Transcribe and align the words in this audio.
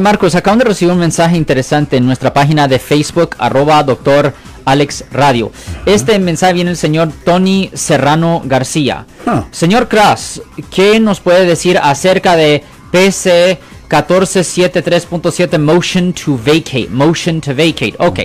Marcos, 0.00 0.36
acaban 0.36 0.60
de 0.60 0.64
recibir 0.64 0.92
un 0.92 1.00
mensaje 1.00 1.36
interesante 1.36 1.96
en 1.96 2.06
nuestra 2.06 2.32
página 2.32 2.68
de 2.68 2.78
Facebook, 2.78 3.34
arroba 3.36 3.82
doctor 3.82 4.32
Alex 4.64 5.06
Radio. 5.10 5.50
Este 5.86 6.16
mensaje 6.20 6.52
viene 6.52 6.70
del 6.70 6.76
señor 6.76 7.10
Tony 7.24 7.68
Serrano 7.74 8.40
García. 8.44 9.06
Ah. 9.26 9.46
Señor 9.50 9.88
Kras, 9.88 10.40
¿qué 10.70 11.00
nos 11.00 11.18
puede 11.18 11.46
decir 11.46 11.80
acerca 11.82 12.36
de 12.36 12.62
PC 12.92 13.58
1473.7 13.90 15.58
Motion 15.58 16.12
to 16.12 16.36
Vacate? 16.36 16.86
Motion 16.90 17.40
to 17.40 17.50
Vacate. 17.50 17.96
Ok. 17.98 18.20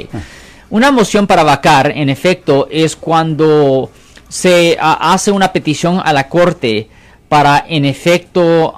Una 0.69 0.91
moción 0.91 1.25
para 1.25 1.41
vacar, 1.41 1.91
en 1.95 2.09
efecto, 2.09 2.67
es 2.69 2.95
cuando 2.95 3.89
se 4.29 4.77
ah, 4.79 5.11
hace 5.11 5.31
una 5.31 5.51
petición 5.51 5.99
a 6.05 6.13
la 6.13 6.29
corte 6.29 6.87
para, 7.27 7.65
en 7.67 7.85
efecto, 7.85 8.75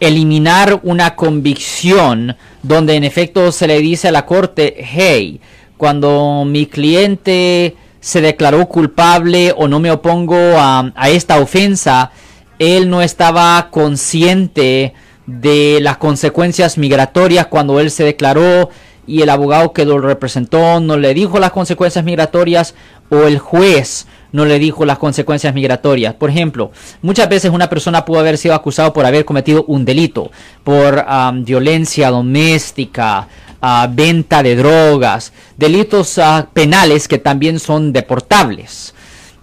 eliminar 0.00 0.80
una 0.82 1.14
convicción 1.14 2.36
donde 2.62 2.96
en 2.96 3.04
efecto 3.04 3.52
se 3.52 3.66
le 3.66 3.78
dice 3.78 4.08
a 4.08 4.12
la 4.12 4.26
corte, 4.26 4.76
hey, 4.78 5.40
cuando 5.76 6.44
mi 6.46 6.66
cliente 6.66 7.76
se 8.00 8.22
declaró 8.22 8.66
culpable 8.66 9.54
o 9.56 9.68
no 9.68 9.78
me 9.78 9.90
opongo 9.90 10.36
a, 10.36 10.92
esta 11.08 11.38
ofensa, 11.38 12.10
él 12.58 12.88
no 12.90 13.02
estaba 13.02 13.68
consciente 13.70 14.94
de 15.26 15.78
las 15.80 15.98
consecuencias 15.98 16.78
migratorias 16.78 17.46
cuando 17.46 17.78
él 17.78 17.90
se 17.90 18.04
declaró 18.04 18.70
y 19.06 19.22
el 19.22 19.30
abogado 19.30 19.72
que 19.72 19.84
lo 19.84 19.98
representó 19.98 20.80
no 20.80 20.96
le 20.96 21.14
dijo 21.14 21.38
las 21.38 21.52
consecuencias 21.52 22.04
migratorias 22.04 22.74
o 23.10 23.22
el 23.24 23.38
juez 23.38 24.06
no 24.32 24.44
le 24.44 24.58
dijo 24.58 24.84
las 24.84 24.98
consecuencias 24.98 25.54
migratorias. 25.54 26.14
Por 26.14 26.30
ejemplo, 26.30 26.72
muchas 27.02 27.28
veces 27.28 27.50
una 27.50 27.68
persona 27.68 28.04
pudo 28.04 28.20
haber 28.20 28.38
sido 28.38 28.54
acusado 28.54 28.92
por 28.92 29.06
haber 29.06 29.24
cometido 29.24 29.64
un 29.66 29.84
delito, 29.84 30.30
por 30.64 31.04
violencia 31.42 32.10
doméstica, 32.10 33.28
ah, 33.60 33.88
venta 33.90 34.42
de 34.42 34.56
drogas, 34.56 35.32
delitos 35.56 36.18
ah, 36.18 36.48
penales 36.52 37.08
que 37.08 37.18
también 37.18 37.58
son 37.58 37.92
deportables. 37.92 38.94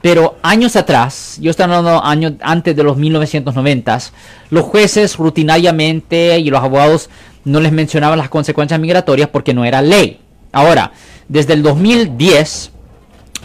Pero 0.02 0.38
años 0.44 0.76
atrás, 0.76 1.38
yo 1.42 1.50
estoy 1.50 1.64
hablando 1.64 2.04
años 2.04 2.34
antes 2.42 2.76
de 2.76 2.84
los 2.84 2.98
1990, 2.98 4.00
los 4.52 4.64
jueces 4.64 5.18
rutinariamente 5.18 6.40
y 6.40 6.50
los 6.50 6.64
abogados 6.64 7.10
no 7.44 7.60
les 7.60 7.72
mencionaban 7.72 8.20
las 8.20 8.30
consecuencias 8.30 8.80
migratorias 8.80 9.30
porque 9.30 9.54
no 9.54 9.66
era 9.66 9.82
ley. 9.82 10.20
Ahora, 10.52 10.92
desde 11.28 11.54
el 11.54 11.64
2010 11.64 12.72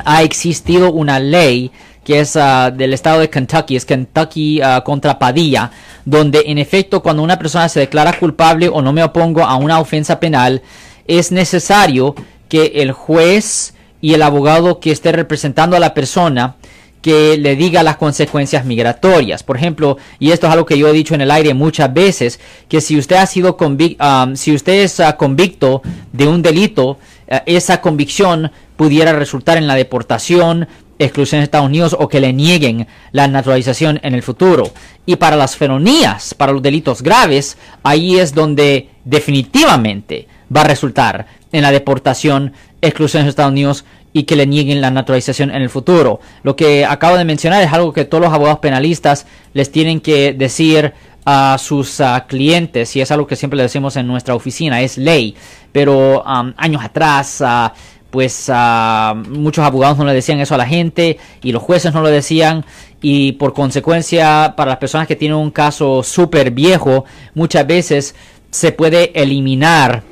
ha 0.04 0.22
existido 0.22 0.92
una 0.92 1.18
ley 1.18 1.70
que 2.04 2.20
es 2.20 2.36
ah, 2.36 2.70
del 2.70 2.94
estado 2.94 3.20
de 3.20 3.30
Kentucky, 3.30 3.76
es 3.76 3.84
Kentucky 3.84 4.60
ah, 4.60 4.82
contra 4.84 5.18
Padilla, 5.18 5.70
donde 6.04 6.42
en 6.46 6.58
efecto 6.58 7.02
cuando 7.02 7.22
una 7.22 7.38
persona 7.38 7.68
se 7.68 7.80
declara 7.80 8.18
culpable 8.18 8.68
o 8.68 8.82
no 8.82 8.92
me 8.92 9.04
opongo 9.04 9.44
a 9.44 9.56
una 9.56 9.78
ofensa 9.78 10.18
penal, 10.18 10.62
es 11.06 11.30
necesario 11.30 12.14
que 12.48 12.72
el 12.76 12.92
juez 12.92 13.74
y 14.00 14.14
el 14.14 14.22
abogado 14.22 14.80
que 14.80 14.90
esté 14.90 15.12
representando 15.12 15.76
a 15.76 15.80
la 15.80 15.94
persona 15.94 16.56
que 17.02 17.36
le 17.36 17.56
diga 17.56 17.82
las 17.82 17.96
consecuencias 17.96 18.64
migratorias. 18.64 19.42
Por 19.42 19.56
ejemplo, 19.56 19.98
y 20.20 20.30
esto 20.30 20.46
es 20.46 20.52
algo 20.52 20.66
que 20.66 20.78
yo 20.78 20.88
he 20.88 20.92
dicho 20.92 21.14
en 21.14 21.20
el 21.20 21.32
aire 21.32 21.52
muchas 21.52 21.92
veces, 21.92 22.38
que 22.68 22.80
si 22.80 22.96
usted 22.96 23.16
ha 23.16 23.26
sido 23.26 23.56
um, 23.58 24.36
si 24.36 24.54
usted 24.54 24.84
es 24.84 25.00
ah, 25.00 25.16
convicto 25.16 25.82
de 26.12 26.28
un 26.28 26.42
delito, 26.42 26.98
esa 27.46 27.80
convicción 27.80 28.50
pudiera 28.76 29.12
resultar 29.12 29.56
en 29.56 29.66
la 29.66 29.74
deportación, 29.74 30.68
exclusión 30.98 31.40
de 31.40 31.44
Estados 31.44 31.66
Unidos 31.66 31.96
o 31.98 32.08
que 32.08 32.20
le 32.20 32.32
nieguen 32.32 32.86
la 33.12 33.28
naturalización 33.28 34.00
en 34.02 34.14
el 34.14 34.22
futuro. 34.22 34.70
Y 35.06 35.16
para 35.16 35.36
las 35.36 35.56
felonías, 35.56 36.34
para 36.34 36.52
los 36.52 36.62
delitos 36.62 37.02
graves, 37.02 37.56
ahí 37.82 38.18
es 38.18 38.34
donde 38.34 38.90
definitivamente 39.04 40.28
va 40.54 40.62
a 40.62 40.64
resultar 40.64 41.26
en 41.52 41.62
la 41.62 41.70
deportación, 41.70 42.52
exclusión 42.80 43.24
de 43.24 43.30
Estados 43.30 43.52
Unidos 43.52 43.84
y 44.12 44.24
que 44.24 44.36
le 44.36 44.46
nieguen 44.46 44.80
la 44.80 44.90
naturalización 44.90 45.50
en 45.50 45.62
el 45.62 45.70
futuro. 45.70 46.20
Lo 46.42 46.56
que 46.56 46.84
acabo 46.84 47.16
de 47.16 47.24
mencionar 47.24 47.62
es 47.62 47.72
algo 47.72 47.92
que 47.92 48.04
todos 48.04 48.22
los 48.22 48.32
abogados 48.32 48.58
penalistas 48.60 49.26
les 49.54 49.70
tienen 49.72 50.00
que 50.00 50.32
decir 50.32 50.92
a 51.24 51.56
sus 51.58 52.00
ah, 52.00 52.24
clientes 52.28 52.96
y 52.96 53.00
es 53.00 53.10
algo 53.10 53.26
que 53.26 53.36
siempre 53.36 53.56
le 53.56 53.62
decimos 53.64 53.96
en 53.96 54.06
nuestra 54.06 54.34
oficina, 54.34 54.80
es 54.80 54.98
ley. 54.98 55.34
Pero 55.70 56.22
años 56.26 56.84
atrás, 56.84 57.42
ah, 57.44 57.72
pues 58.10 58.50
ah, 58.52 59.14
muchos 59.28 59.64
abogados 59.64 59.96
no 59.98 60.04
le 60.04 60.12
decían 60.12 60.40
eso 60.40 60.54
a 60.54 60.58
la 60.58 60.66
gente 60.66 61.18
y 61.42 61.52
los 61.52 61.62
jueces 61.62 61.94
no 61.94 62.02
lo 62.02 62.08
decían 62.08 62.64
y 63.00 63.32
por 63.32 63.54
consecuencia 63.54 64.54
para 64.56 64.70
las 64.70 64.78
personas 64.78 65.08
que 65.08 65.16
tienen 65.16 65.36
un 65.36 65.50
caso 65.50 66.02
súper 66.02 66.50
viejo, 66.50 67.04
muchas 67.34 67.66
veces 67.66 68.14
se 68.50 68.72
puede 68.72 69.18
eliminar 69.20 70.02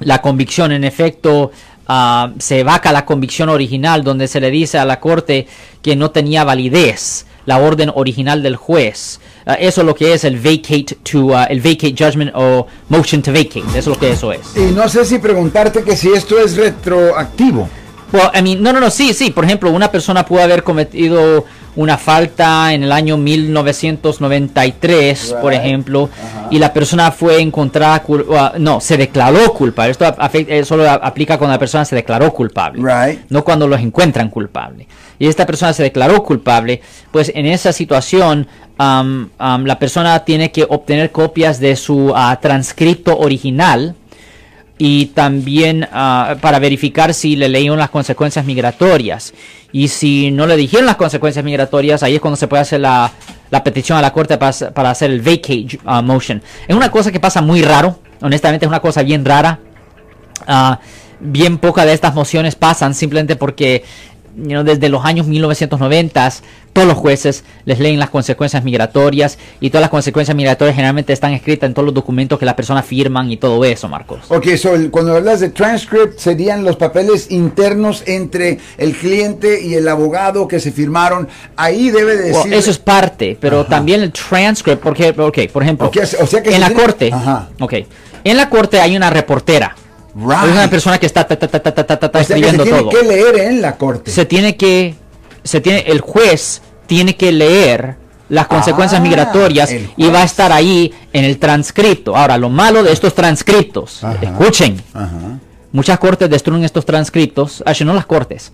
la 0.00 0.22
convicción. 0.22 0.72
En 0.72 0.84
efecto, 0.84 1.50
ah, 1.88 2.32
se 2.38 2.62
vaca 2.62 2.92
la 2.92 3.04
convicción 3.04 3.48
original 3.48 4.04
donde 4.04 4.28
se 4.28 4.40
le 4.40 4.50
dice 4.50 4.78
a 4.78 4.84
la 4.84 5.00
corte 5.00 5.46
que 5.82 5.96
no 5.96 6.10
tenía 6.10 6.44
validez 6.44 7.26
la 7.46 7.58
orden 7.58 7.90
original 7.94 8.42
del 8.42 8.56
juez. 8.56 9.20
Ah, 9.46 9.54
eso 9.54 9.80
es 9.80 9.86
lo 9.86 9.94
que 9.94 10.12
es 10.12 10.24
el 10.24 10.38
vacate 10.38 10.98
to 11.10 11.34
ah, 11.34 11.44
el 11.44 11.60
vacate 11.60 11.94
judgment 11.96 12.32
o 12.34 12.66
motion 12.88 13.22
to 13.22 13.32
vacate. 13.32 13.64
Eso 13.70 13.78
es 13.78 13.86
lo 13.86 13.98
que 13.98 14.10
eso 14.10 14.32
es. 14.32 14.40
Y 14.56 14.72
no 14.72 14.88
sé 14.88 15.04
si 15.04 15.18
preguntarte 15.18 15.82
que 15.82 15.96
si 15.96 16.08
esto 16.12 16.38
es 16.38 16.56
retroactivo. 16.56 17.68
Well, 18.12 18.30
I 18.34 18.42
mean, 18.42 18.62
no, 18.62 18.72
no, 18.72 18.80
no, 18.80 18.90
sí, 18.90 19.12
sí. 19.14 19.30
Por 19.30 19.44
ejemplo, 19.44 19.70
una 19.70 19.90
persona 19.90 20.24
pudo 20.24 20.42
haber 20.42 20.62
cometido 20.62 21.44
una 21.76 21.98
falta 21.98 22.72
en 22.72 22.82
el 22.82 22.92
año 22.92 23.16
1993, 23.16 25.36
por 25.40 25.52
ejemplo, 25.52 26.08
y 26.50 26.58
la 26.58 26.72
persona 26.72 27.10
fue 27.10 27.40
encontrada, 27.40 28.02
uh, 28.08 28.58
no, 28.58 28.80
se 28.80 28.96
declaró 28.96 29.52
culpable. 29.52 29.92
Esto 29.92 30.14
eh, 30.32 30.64
solo 30.64 30.88
aplica 30.90 31.38
cuando 31.38 31.54
la 31.54 31.58
persona 31.58 31.84
se 31.84 31.94
declaró 31.94 32.32
culpable, 32.32 32.82
Right. 32.82 33.20
no 33.28 33.44
cuando 33.44 33.68
los 33.68 33.80
encuentran 33.80 34.30
culpable. 34.30 34.86
Y 35.18 35.26
esta 35.26 35.46
persona 35.46 35.72
se 35.72 35.82
declaró 35.82 36.22
culpable, 36.22 36.80
pues 37.10 37.32
en 37.34 37.46
esa 37.46 37.72
situación 37.72 38.46
um, 38.78 39.28
um, 39.40 39.64
la 39.64 39.78
persona 39.78 40.24
tiene 40.24 40.52
que 40.52 40.66
obtener 40.68 41.10
copias 41.10 41.60
de 41.60 41.76
su 41.76 42.12
ah, 42.14 42.38
transcripto 42.40 43.18
original 43.18 43.94
y 44.78 45.06
también 45.06 45.88
ah, 45.92 46.36
para 46.40 46.58
verificar 46.58 47.14
si 47.14 47.36
le 47.36 47.48
leyeron 47.48 47.78
las 47.78 47.90
consecuencias 47.90 48.44
migratorias. 48.44 49.32
Y 49.72 49.88
si 49.88 50.30
no 50.30 50.46
le 50.46 50.56
dijeron 50.56 50.86
las 50.86 50.96
consecuencias 50.96 51.44
migratorias, 51.44 52.02
ahí 52.02 52.14
es 52.14 52.20
cuando 52.20 52.36
se 52.36 52.48
puede 52.48 52.62
hacer 52.62 52.80
la, 52.80 53.10
la 53.50 53.64
petición 53.64 53.98
a 53.98 54.02
la 54.02 54.12
corte 54.12 54.38
para, 54.38 54.52
para 54.72 54.90
hacer 54.90 55.10
el 55.10 55.20
vacate 55.20 55.78
ah, 55.84 56.02
motion. 56.02 56.42
Es 56.68 56.76
una 56.76 56.90
cosa 56.90 57.10
que 57.10 57.20
pasa 57.20 57.40
muy 57.40 57.62
raro, 57.62 57.98
honestamente 58.20 58.66
es 58.66 58.68
una 58.68 58.80
cosa 58.80 59.02
bien 59.02 59.24
rara. 59.24 59.60
Ah, 60.46 60.78
bien 61.18 61.58
pocas 61.58 61.86
de 61.86 61.92
estas 61.92 62.14
mociones 62.14 62.54
pasan 62.54 62.94
simplemente 62.94 63.36
porque 63.36 63.84
you 64.36 64.48
know, 64.50 64.62
desde 64.64 64.88
los 64.88 65.04
años 65.04 65.26
1990 65.26 66.30
todos 66.72 66.86
los 66.86 66.96
jueces 66.98 67.42
les 67.64 67.78
leen 67.78 67.98
las 67.98 68.10
consecuencias 68.10 68.62
migratorias 68.62 69.38
y 69.60 69.70
todas 69.70 69.80
las 69.80 69.90
consecuencias 69.90 70.36
migratorias 70.36 70.74
generalmente 70.76 71.12
están 71.14 71.32
escritas 71.32 71.68
en 71.68 71.72
todos 71.74 71.86
los 71.86 71.94
documentos 71.94 72.38
que 72.38 72.44
las 72.44 72.54
personas 72.54 72.84
firman 72.84 73.30
y 73.32 73.38
todo 73.38 73.64
eso, 73.64 73.88
Marcos. 73.88 74.20
Ok, 74.28 74.46
so, 74.56 74.74
el- 74.74 74.90
cuando 74.90 75.14
hablas 75.16 75.40
de 75.40 75.48
transcript 75.48 76.18
serían 76.18 76.64
los 76.64 76.76
papeles 76.76 77.30
internos 77.30 78.02
entre 78.06 78.58
el 78.76 78.94
cliente 78.94 79.62
y 79.62 79.74
el 79.74 79.88
abogado 79.88 80.46
que 80.46 80.60
se 80.60 80.70
firmaron. 80.70 81.28
Ahí 81.56 81.88
debe 81.90 82.16
de 82.16 82.24
Well, 82.32 82.34
decir... 82.34 82.54
eso 82.54 82.70
es 82.70 82.78
parte, 82.78 83.38
pero 83.40 83.60
Ajá. 83.60 83.70
también 83.70 84.02
el 84.02 84.12
transcript, 84.12 84.82
porque, 84.82 85.14
ok, 85.16 85.38
por 85.50 85.62
ejemplo, 85.62 85.90
o 86.20 86.26
sea 86.26 86.42
que 86.42 86.54
en 86.54 86.60
la 86.60 86.66
tiene- 86.68 86.82
corte, 86.82 87.10
Ajá. 87.12 87.48
ok, 87.58 87.72
en 88.24 88.36
la 88.36 88.50
corte 88.50 88.80
hay 88.80 88.96
una 88.96 89.08
reportera, 89.08 89.74
Right. 90.18 90.30
hay 90.38 90.50
una 90.50 90.68
persona 90.70 90.98
que 90.98 91.04
está 91.06 91.26
ta, 91.26 91.36
ta, 91.36 91.48
ta, 91.50 91.60
O 91.60 91.64
sea 91.68 92.10
que 92.10 92.24
se 92.24 92.32
escribiendo 92.32 92.62
tiene 92.64 92.78
todo. 92.78 92.90
que 92.90 93.02
leer 93.02 93.36
en 93.38 93.60
la 93.60 93.76
corte. 93.76 94.10
se 94.10 94.24
tiene 94.24 94.56
que 94.56 94.94
se 95.44 95.60
tiene 95.60 95.80
el 95.86 96.00
juez 96.00 96.62
tiene 96.86 97.16
que 97.16 97.32
leer 97.32 97.96
las 98.28 98.46
consecuencias 98.48 99.00
Ah, 99.00 99.04
migratorias 99.04 99.70
y 99.96 100.08
va 100.08 100.22
a 100.22 100.24
estar 100.24 100.50
ahí 100.52 100.92
en 101.12 101.24
el 101.24 101.38
transcripto. 101.38 102.16
Ahora, 102.16 102.36
lo 102.38 102.48
malo 102.48 102.82
de 102.82 102.92
estos 102.92 103.14
transcriptos, 103.14 104.02
Ajá. 104.02 104.18
escuchen, 104.22 104.82
Ajá. 104.94 105.38
muchas 105.70 105.98
cortes 105.98 106.28
destruyen 106.30 106.64
estos 106.64 106.84
transcriptos, 106.86 107.62
ah, 107.66 107.72
no 107.84 107.92
las 107.94 108.06
cortes, 108.06 108.52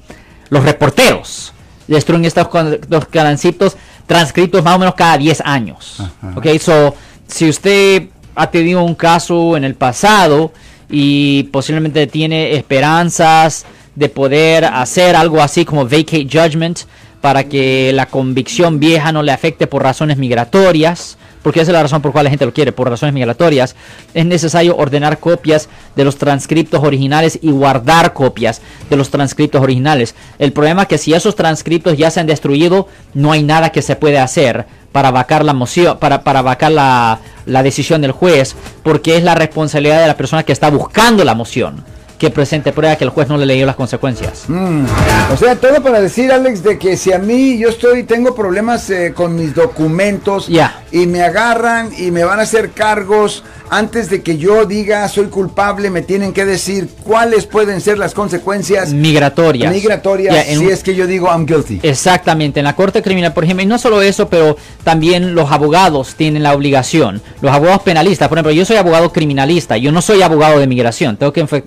los 0.50 0.62
reporteros 0.64 1.52
destruyen 1.86 2.24
estos 2.24 2.48
los 2.88 3.08
transcriptos, 3.08 3.76
transcriptos 4.06 4.62
más 4.64 4.76
o 4.76 4.78
menos 4.78 4.94
cada 4.94 5.16
10 5.16 5.40
años. 5.44 6.00
Ajá. 6.00 6.32
Ok, 6.36 6.46
so, 6.60 6.94
si 7.26 7.48
usted 7.48 8.08
ha 8.34 8.50
tenido 8.50 8.82
un 8.82 8.94
caso 8.94 9.56
en 9.56 9.64
el 9.64 9.74
pasado 9.74 10.52
y 10.92 11.44
posiblemente 11.44 12.06
tiene 12.06 12.54
esperanzas 12.54 13.64
de 13.96 14.08
poder 14.08 14.66
hacer 14.66 15.16
algo 15.16 15.42
así 15.42 15.64
como 15.64 15.84
vacate 15.84 16.28
judgment 16.30 16.80
para 17.22 17.44
que 17.44 17.92
la 17.94 18.06
convicción 18.06 18.78
vieja 18.78 19.10
no 19.10 19.22
le 19.22 19.32
afecte 19.32 19.66
por 19.66 19.82
razones 19.82 20.18
migratorias, 20.18 21.16
porque 21.42 21.60
esa 21.60 21.70
es 21.70 21.74
la 21.74 21.82
razón 21.82 22.02
por 22.02 22.12
cual 22.12 22.24
la 22.24 22.30
gente 22.30 22.44
lo 22.44 22.52
quiere, 22.52 22.72
por 22.72 22.90
razones 22.90 23.14
migratorias, 23.14 23.74
es 24.12 24.26
necesario 24.26 24.76
ordenar 24.76 25.18
copias 25.18 25.68
de 25.96 26.04
los 26.04 26.18
transcriptos 26.18 26.82
originales 26.82 27.38
y 27.40 27.50
guardar 27.50 28.12
copias 28.12 28.60
de 28.90 28.96
los 28.96 29.10
transcriptos 29.10 29.62
originales. 29.62 30.14
El 30.38 30.52
problema 30.52 30.82
es 30.82 30.88
que 30.88 30.98
si 30.98 31.14
esos 31.14 31.36
transcriptos 31.36 31.96
ya 31.96 32.10
se 32.10 32.20
han 32.20 32.26
destruido, 32.26 32.88
no 33.14 33.32
hay 33.32 33.42
nada 33.42 33.70
que 33.70 33.82
se 33.82 33.96
puede 33.96 34.18
hacer 34.18 34.66
para 34.92 35.10
vacar 35.10 35.44
la 35.44 35.54
moción, 35.54 35.98
para, 35.98 36.22
para 36.22 36.42
vacar 36.42 36.72
la, 36.72 37.20
la 37.46 37.62
decisión 37.62 38.00
del 38.00 38.12
juez, 38.12 38.54
porque 38.82 39.16
es 39.16 39.22
la 39.22 39.34
responsabilidad 39.34 40.00
de 40.00 40.06
la 40.06 40.16
persona 40.16 40.42
que 40.42 40.52
está 40.52 40.70
buscando 40.70 41.24
la 41.24 41.34
moción 41.34 41.84
que 42.22 42.30
presente 42.30 42.72
prueba 42.72 42.94
que 42.94 43.02
el 43.02 43.10
juez 43.10 43.26
no 43.28 43.36
le 43.36 43.44
leyó 43.46 43.66
las 43.66 43.74
consecuencias. 43.74 44.44
Mm. 44.46 44.84
O 45.32 45.36
sea, 45.36 45.56
todo 45.56 45.82
para 45.82 46.00
decir, 46.00 46.30
Alex, 46.30 46.62
de 46.62 46.78
que 46.78 46.96
si 46.96 47.12
a 47.12 47.18
mí 47.18 47.58
yo 47.58 47.68
estoy, 47.68 48.04
tengo 48.04 48.32
problemas 48.32 48.88
eh, 48.90 49.12
con 49.12 49.34
mis 49.34 49.56
documentos 49.56 50.46
Ya. 50.46 50.84
y 50.92 51.06
me 51.08 51.22
agarran 51.22 51.90
y 51.98 52.12
me 52.12 52.22
van 52.22 52.38
a 52.38 52.42
hacer 52.44 52.70
cargos, 52.70 53.42
antes 53.70 54.08
de 54.08 54.22
que 54.22 54.36
yo 54.38 54.66
diga 54.66 55.08
soy 55.08 55.26
culpable, 55.26 55.90
me 55.90 56.02
tienen 56.02 56.32
que 56.32 56.44
decir 56.44 56.88
cuáles 57.02 57.46
pueden 57.46 57.80
ser 57.80 57.98
las 57.98 58.12
consecuencias 58.14 58.92
Migratorias. 58.92 59.72
migratorias 59.72 60.46
si 60.46 60.58
un- 60.58 60.70
es 60.70 60.82
que 60.84 60.94
yo 60.94 61.06
digo 61.08 61.26
I'm 61.26 61.44
guilty. 61.46 61.80
Exactamente, 61.82 62.60
en 62.60 62.64
la 62.64 62.76
Corte 62.76 63.02
Criminal, 63.02 63.32
por 63.32 63.42
ejemplo, 63.42 63.64
y 63.64 63.66
no 63.66 63.78
solo 63.78 64.00
eso, 64.02 64.28
pero 64.28 64.56
también 64.84 65.34
los 65.34 65.50
abogados 65.50 66.14
tienen 66.16 66.42
la 66.44 66.52
obligación. 66.54 67.20
Los 67.40 67.50
abogados 67.52 67.82
penalistas, 67.82 68.28
por 68.28 68.38
ejemplo, 68.38 68.52
yo 68.52 68.64
soy 68.64 68.76
abogado 68.76 69.10
criminalista, 69.12 69.76
yo 69.76 69.90
no 69.90 70.02
soy 70.02 70.22
abogado 70.22 70.58
de 70.60 70.66
migración, 70.68 71.16
tengo 71.16 71.32
que 71.32 71.42
enfa- 71.44 71.64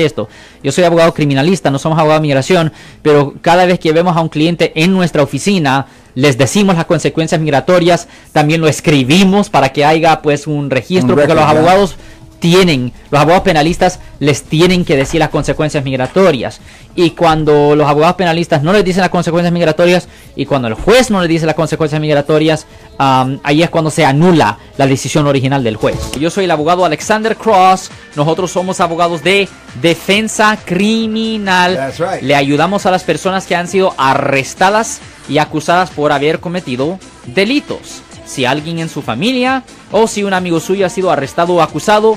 esto. 0.00 0.28
Yo 0.62 0.72
soy 0.72 0.84
abogado 0.84 1.12
criminalista, 1.14 1.70
no 1.70 1.78
somos 1.78 1.98
abogados 1.98 2.22
de 2.22 2.28
migración, 2.28 2.72
pero 3.02 3.34
cada 3.40 3.66
vez 3.66 3.78
que 3.78 3.92
vemos 3.92 4.16
a 4.16 4.20
un 4.20 4.28
cliente 4.28 4.72
en 4.74 4.92
nuestra 4.92 5.22
oficina, 5.22 5.86
les 6.14 6.36
decimos 6.36 6.76
las 6.76 6.84
consecuencias 6.84 7.40
migratorias, 7.40 8.08
también 8.32 8.60
lo 8.60 8.68
escribimos 8.68 9.48
para 9.48 9.70
que 9.70 9.84
haya 9.84 10.20
pues 10.22 10.46
un 10.46 10.70
registro, 10.70 11.14
Un 11.14 11.14
porque 11.14 11.34
record, 11.34 11.38
los 11.38 11.50
abogados 11.50 11.96
tienen, 12.42 12.92
los 13.12 13.20
abogados 13.20 13.44
penalistas 13.44 14.00
les 14.18 14.42
tienen 14.42 14.84
que 14.84 14.96
decir 14.96 15.20
las 15.20 15.30
consecuencias 15.30 15.84
migratorias. 15.84 16.60
Y 16.96 17.10
cuando 17.12 17.76
los 17.76 17.88
abogados 17.88 18.16
penalistas 18.16 18.64
no 18.64 18.72
les 18.72 18.84
dicen 18.84 19.00
las 19.00 19.10
consecuencias 19.10 19.52
migratorias 19.52 20.08
y 20.34 20.44
cuando 20.44 20.66
el 20.66 20.74
juez 20.74 21.08
no 21.08 21.20
les 21.20 21.28
dice 21.28 21.46
las 21.46 21.54
consecuencias 21.54 22.00
migratorias, 22.00 22.66
ahí 22.98 23.62
es 23.62 23.70
cuando 23.70 23.92
se 23.92 24.04
anula 24.04 24.58
la 24.76 24.88
decisión 24.88 25.28
original 25.28 25.62
del 25.62 25.76
juez. 25.76 25.98
Yo 26.18 26.30
soy 26.30 26.44
el 26.44 26.50
abogado 26.50 26.84
Alexander 26.84 27.36
Cross, 27.36 27.90
nosotros 28.16 28.50
somos 28.50 28.80
abogados 28.80 29.22
de 29.22 29.48
defensa 29.80 30.58
criminal. 30.64 31.76
That's 31.76 31.98
right. 32.00 32.22
Le 32.22 32.34
ayudamos 32.34 32.86
a 32.86 32.90
las 32.90 33.04
personas 33.04 33.46
que 33.46 33.54
han 33.54 33.68
sido 33.68 33.94
arrestadas 33.96 35.00
y 35.28 35.38
acusadas 35.38 35.90
por 35.90 36.10
haber 36.10 36.40
cometido 36.40 36.98
delitos. 37.24 38.02
Si 38.26 38.44
alguien 38.44 38.78
en 38.78 38.88
su 38.88 39.02
familia 39.02 39.62
o 39.90 40.06
si 40.06 40.24
un 40.24 40.32
amigo 40.32 40.58
suyo 40.58 40.86
ha 40.86 40.88
sido 40.88 41.10
arrestado 41.10 41.54
o 41.54 41.62
acusado, 41.62 42.16